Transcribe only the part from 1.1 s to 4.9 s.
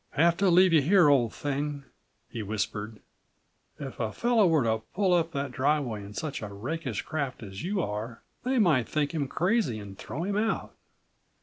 thing," he whispered. "If a fellow were to